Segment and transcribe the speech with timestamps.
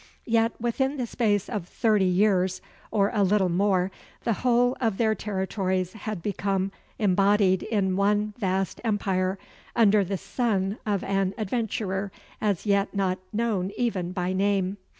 [0.25, 2.59] Yet within the space of thirty years,
[2.89, 3.91] or a little more,
[4.23, 9.37] the whole of their territories had become embodied in one vast empire,
[9.75, 12.11] under the son of an adventurer
[12.41, 14.77] as yet not known even by name.